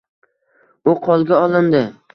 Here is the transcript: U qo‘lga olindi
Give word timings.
U 0.95 0.97
qo‘lga 1.09 1.41
olindi 1.47 1.89